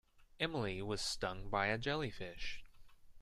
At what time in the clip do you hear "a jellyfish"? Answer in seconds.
1.67-2.63